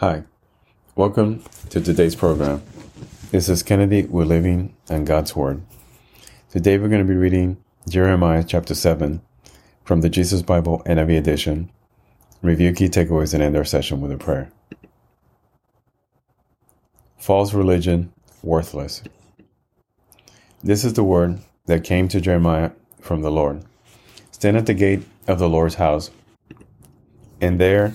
[0.00, 0.24] Hi,
[0.94, 2.60] welcome to today's program.
[3.30, 4.04] This is Kennedy.
[4.04, 5.62] We're living on God's Word.
[6.50, 7.56] Today we're going to be reading
[7.88, 9.22] Jeremiah chapter 7
[9.86, 11.70] from the Jesus Bible NIV edition.
[12.42, 14.52] Review key takeaways and end our session with a prayer.
[17.16, 19.02] False religion, worthless.
[20.62, 23.64] This is the word that came to Jeremiah from the Lord.
[24.30, 26.10] Stand at the gate of the Lord's house,
[27.40, 27.94] and there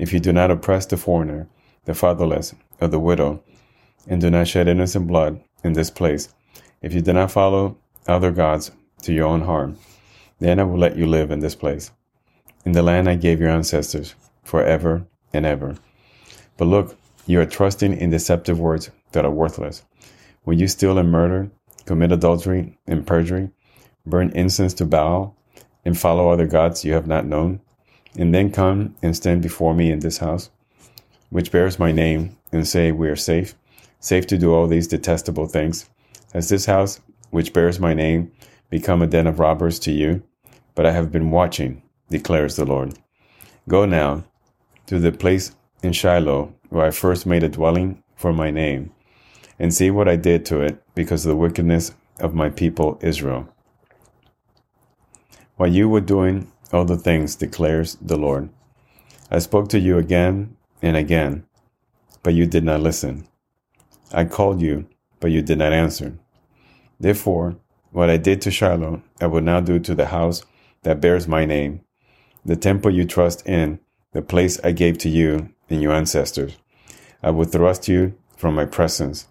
[0.00, 1.46] if you do not oppress the foreigner,
[1.84, 3.42] the fatherless, or the widow,
[4.08, 6.32] and do not shed innocent blood in this place,
[6.80, 7.76] if you do not follow
[8.08, 8.70] other gods
[9.02, 9.78] to your own harm,
[10.38, 11.90] then I will let you live in this place,
[12.64, 15.76] in the land I gave your ancestors, forever and ever.
[16.56, 19.82] But look, you are trusting in deceptive words that are worthless.
[20.44, 21.50] When you steal and murder,
[21.84, 23.50] commit adultery and perjury,
[24.06, 25.36] burn incense to Baal,
[25.84, 27.60] and follow other gods you have not known,
[28.16, 30.50] and then come and stand before me in this house,
[31.30, 33.54] which bears my name, and say, We are safe,
[34.00, 35.88] safe to do all these detestable things.
[36.32, 38.32] Has this house, which bears my name,
[38.68, 40.22] become a den of robbers to you?
[40.74, 42.98] But I have been watching, declares the Lord.
[43.68, 44.24] Go now
[44.86, 48.92] to the place in Shiloh where I first made a dwelling for my name,
[49.58, 53.48] and see what I did to it because of the wickedness of my people Israel.
[55.56, 58.48] While you were doing all the things, declares the Lord.
[59.30, 61.44] I spoke to you again and again,
[62.22, 63.26] but you did not listen.
[64.12, 64.86] I called you,
[65.20, 66.18] but you did not answer.
[66.98, 67.56] Therefore,
[67.92, 70.44] what I did to Shiloh, I will now do to the house
[70.82, 71.80] that bears my name,
[72.44, 73.80] the temple you trust in,
[74.12, 76.56] the place I gave to you and your ancestors.
[77.22, 79.28] I will thrust you from my presence,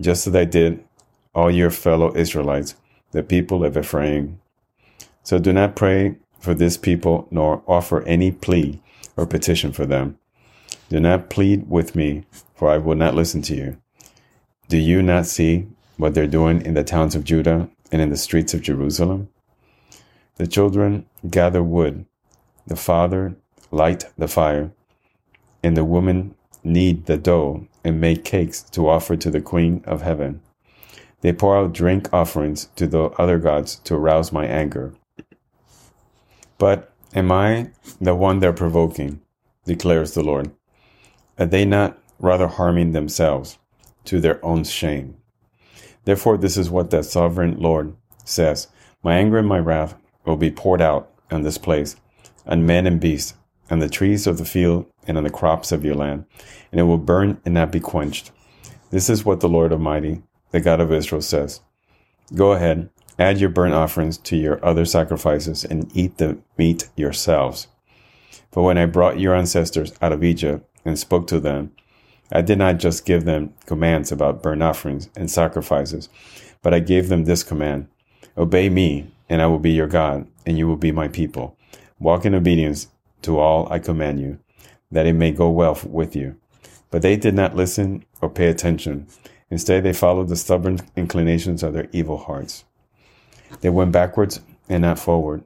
[0.00, 0.84] just as I did
[1.34, 2.74] all your fellow Israelites,
[3.12, 4.40] the people of Ephraim.
[5.22, 6.16] So do not pray
[6.48, 8.80] for this people, nor offer any plea
[9.18, 10.16] or petition for them.
[10.88, 13.76] Do not plead with me, for I will not listen to you.
[14.70, 15.66] Do you not see
[15.98, 19.28] what they're doing in the towns of Judah and in the streets of Jerusalem?
[20.36, 22.06] The children gather wood,
[22.66, 23.36] the father
[23.70, 24.70] light the fire,
[25.62, 26.34] and the woman
[26.64, 30.40] knead the dough and make cakes to offer to the Queen of Heaven.
[31.20, 34.94] They pour out drink offerings to the other gods to arouse my anger.
[36.58, 37.70] But am I
[38.00, 39.20] the one they're provoking?
[39.64, 40.50] declares the Lord.
[41.38, 43.58] Are they not rather harming themselves
[44.06, 45.16] to their own shame?
[46.04, 48.68] Therefore, this is what the sovereign Lord says
[49.02, 51.96] My anger and my wrath will be poured out on this place,
[52.46, 53.34] on men and beasts,
[53.70, 56.24] on the trees of the field, and on the crops of your land,
[56.72, 58.32] and it will burn and not be quenched.
[58.90, 61.60] This is what the Lord Almighty, the God of Israel, says
[62.34, 67.66] Go ahead, Add your burnt offerings to your other sacrifices and eat the meat yourselves.
[68.52, 71.72] For when I brought your ancestors out of Egypt and spoke to them,
[72.30, 76.08] I did not just give them commands about burnt offerings and sacrifices,
[76.62, 77.88] but I gave them this command
[78.36, 81.56] Obey me, and I will be your God, and you will be my people.
[81.98, 82.86] Walk in obedience
[83.22, 84.38] to all I command you,
[84.92, 86.36] that it may go well with you.
[86.90, 89.08] But they did not listen or pay attention.
[89.50, 92.64] Instead, they followed the stubborn inclinations of their evil hearts.
[93.60, 95.42] They went backwards and not forward.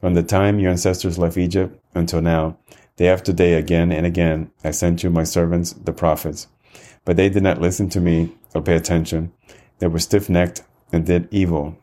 [0.00, 2.58] From the time your ancestors left Egypt until now,
[2.96, 6.48] day after day, again and again, I sent you my servants, the prophets.
[7.04, 9.32] But they did not listen to me or pay attention.
[9.78, 11.78] They were stiff necked and did evil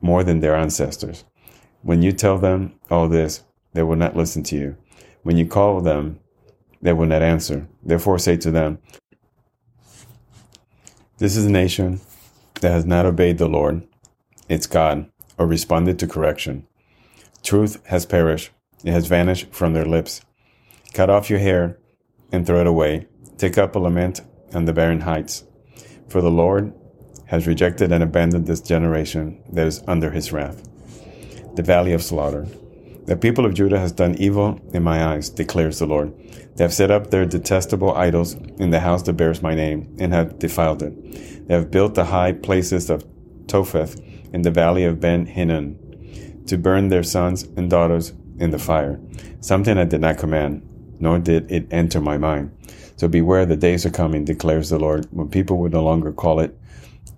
[0.00, 1.24] more than their ancestors.
[1.82, 3.42] When you tell them all this,
[3.72, 4.76] they will not listen to you.
[5.22, 6.20] When you call them,
[6.82, 7.68] they will not answer.
[7.82, 8.78] Therefore, say to them,
[11.18, 12.00] This is a nation
[12.60, 13.86] that has not obeyed the Lord
[14.50, 15.08] it's God,
[15.38, 16.66] or responded to correction.
[17.44, 18.50] Truth has perished,
[18.84, 20.22] it has vanished from their lips.
[20.92, 21.78] Cut off your hair
[22.32, 23.06] and throw it away.
[23.38, 25.44] Take up a lament on the barren heights.
[26.08, 26.72] For the Lord
[27.26, 30.68] has rejected and abandoned this generation that is under his wrath.
[31.54, 32.48] The valley of slaughter.
[33.06, 36.12] The people of Judah has done evil in my eyes, declares the Lord.
[36.56, 40.12] They have set up their detestable idols in the house that bears my name, and
[40.12, 41.46] have defiled it.
[41.46, 43.04] They have built the high places of
[43.46, 44.00] Topheth
[44.32, 45.76] in the valley of Ben Hinnom
[46.46, 49.00] to burn their sons and daughters in the fire,
[49.40, 50.62] something I did not command.
[51.00, 52.52] nor did it enter my mind.
[52.96, 56.38] So beware, the days are coming, declares the Lord, when people will no longer call
[56.38, 56.56] it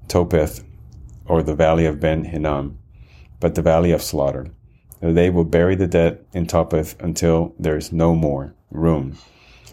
[0.09, 0.65] Topheth
[1.27, 2.79] or the valley of Ben Hinnom,
[3.41, 4.47] but the valley of slaughter.
[5.01, 9.19] They will bury the dead in Topheth until there is no more room.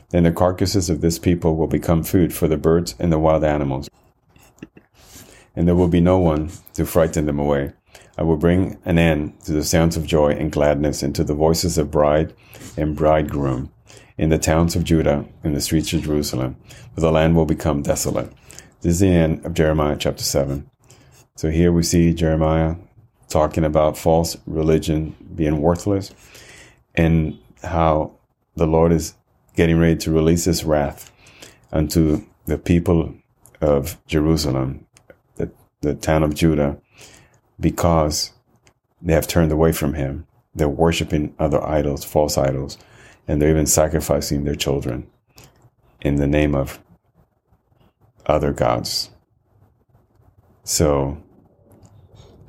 [0.10, 3.44] Then the carcasses of this people will become food for the birds and the wild
[3.44, 3.88] animals.
[5.60, 7.74] And there will be no one to frighten them away.
[8.18, 11.34] I will bring an end to the sounds of joy and gladness and to the
[11.34, 12.34] voices of bride
[12.78, 13.70] and bridegroom
[14.18, 16.56] in the towns of Judah and the streets of Jerusalem,
[16.96, 18.32] for the land will become desolate.
[18.80, 20.70] This is the end of Jeremiah chapter 7.
[21.36, 22.76] So here we see Jeremiah
[23.28, 26.14] talking about false religion being worthless
[26.96, 28.14] and how
[28.56, 29.14] the Lord is
[29.58, 31.12] getting ready to release his wrath
[31.74, 33.14] unto the people
[33.60, 34.86] of Jerusalem,
[35.82, 36.78] the town of Judah,
[37.60, 38.34] because
[39.02, 40.26] they have turned away from him.
[40.54, 42.78] They're worshiping other idols, false idols,
[43.28, 45.08] and they're even sacrificing their children
[46.02, 46.80] in the name of
[48.26, 49.10] other gods.
[50.64, 51.22] So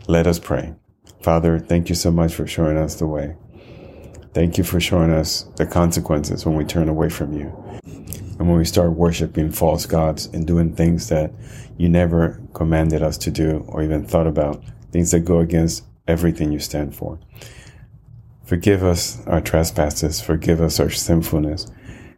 [0.06, 0.74] let us pray.
[1.22, 3.36] Father, thank you so much for showing us the way.
[4.32, 7.59] Thank you for showing us the consequences when we turn away from you
[8.40, 11.30] and when we start worshiping false gods and doing things that
[11.76, 16.50] you never commanded us to do or even thought about, things that go against everything
[16.50, 17.18] you stand for.
[18.42, 21.66] Forgive us our trespasses, forgive us our sinfulness.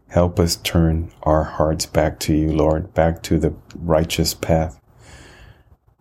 [0.07, 4.81] Help us turn our hearts back to you, Lord, back to the righteous path.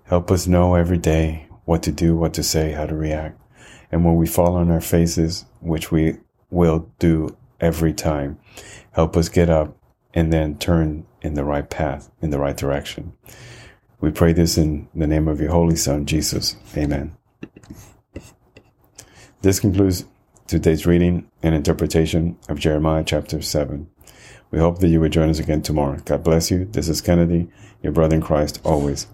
[0.03, 3.41] Help us know every day what to do, what to say, how to react.
[3.91, 6.18] And when we fall on our faces, which we
[6.51, 8.38] will do every time,
[8.91, 9.75] help us get up
[10.13, 13.13] and then turn in the right path, in the right direction.
[14.00, 16.56] We pray this in the name of your Holy Son, Jesus.
[16.75, 17.16] Amen.
[19.42, 20.06] This concludes
[20.48, 23.88] today's reading and interpretation of Jeremiah chapter 7.
[24.52, 25.98] We hope that you will join us again tomorrow.
[26.04, 26.66] God bless you.
[26.66, 27.50] This is Kennedy,
[27.81, 29.07] your brother in Christ, always.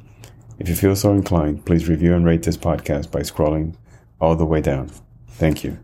[0.57, 3.75] If you feel so inclined, please review and rate this podcast by scrolling
[4.19, 4.89] all the way down.
[5.27, 5.77] Thank you.